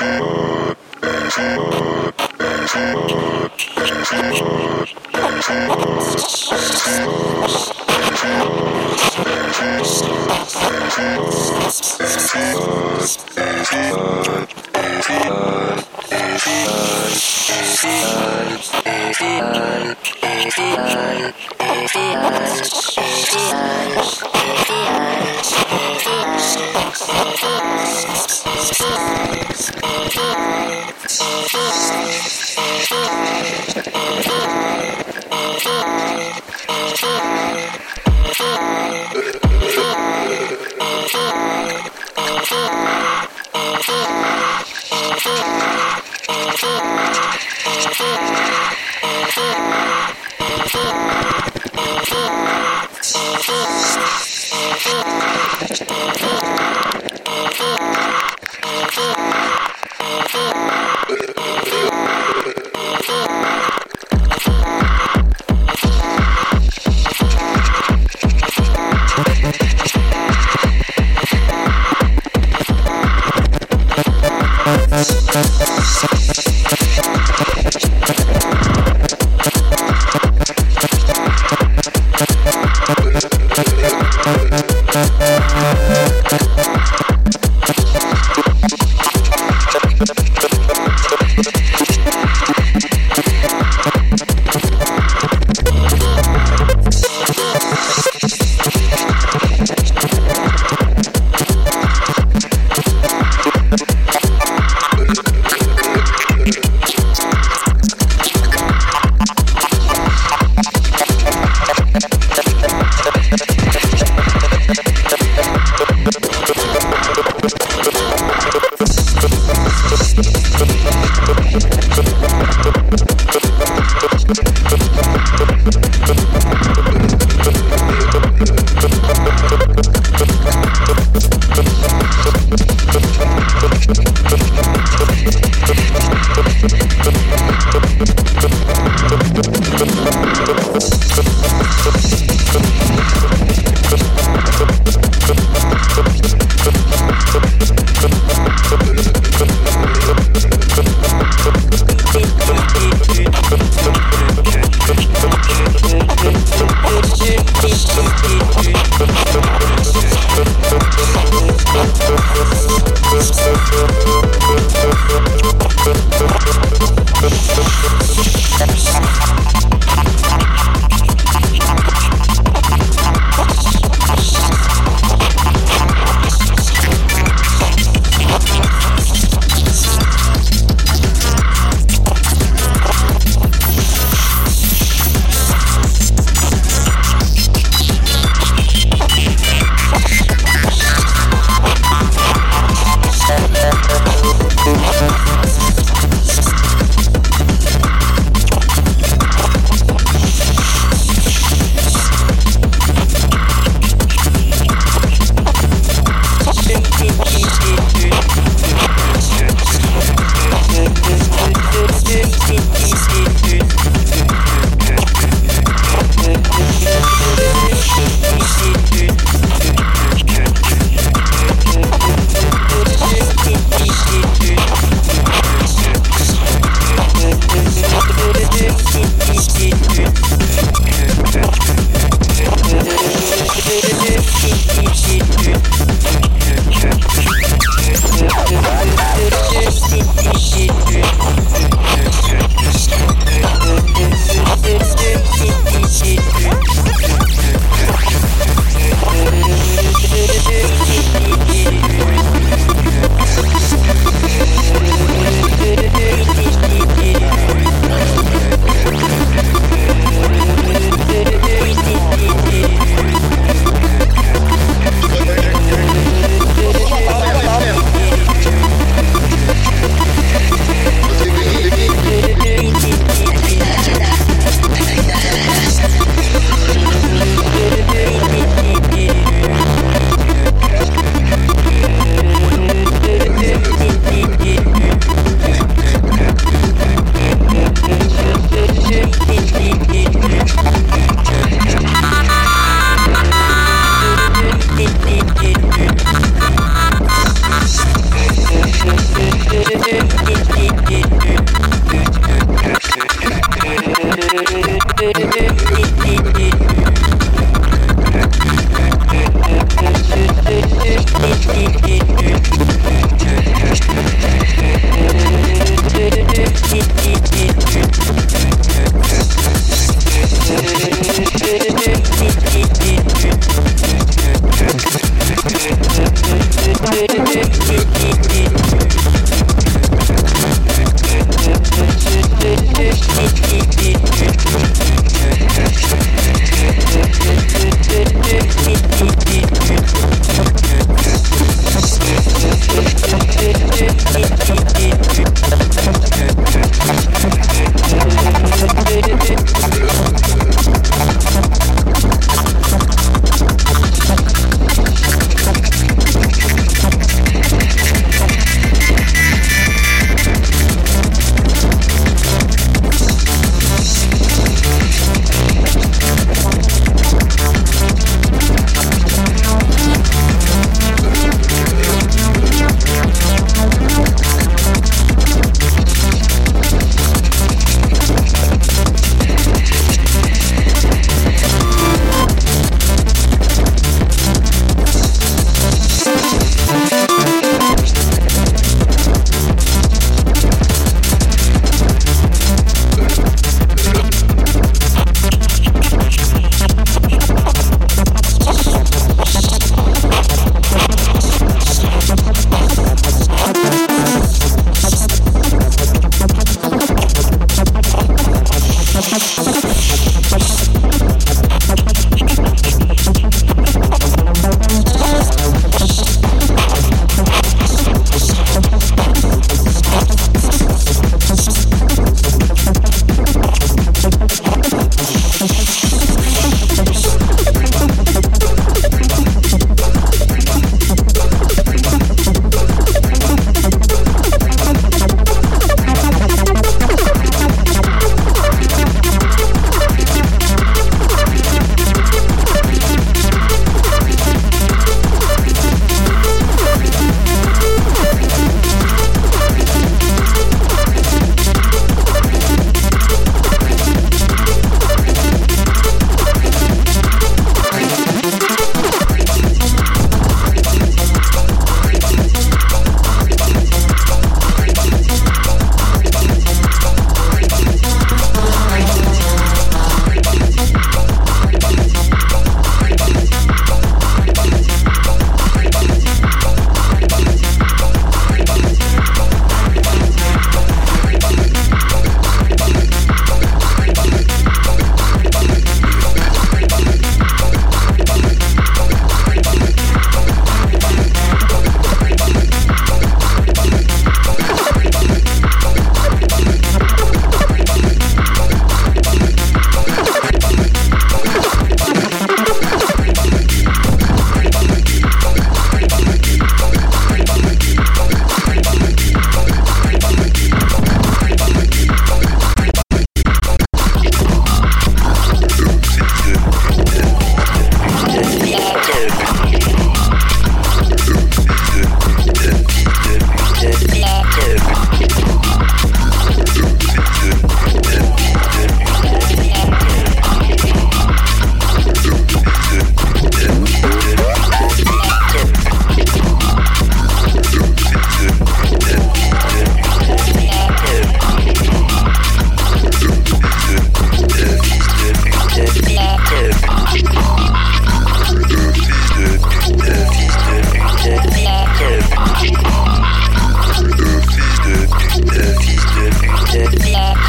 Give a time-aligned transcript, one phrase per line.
[0.00, 0.39] Thank you.
[27.42, 27.80] Yeah.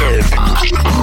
[0.02, 1.01] Active.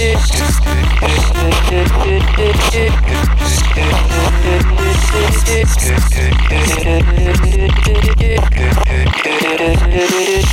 [0.00, 0.49] Just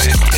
[0.00, 0.37] Thank you.